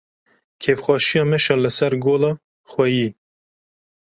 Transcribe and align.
Kêfxweşiya 0.61 1.23
meşa 1.29 1.55
li 1.61 1.71
ser 1.77 1.93
Gola 2.03 2.31
Xwêyî. 2.71 3.07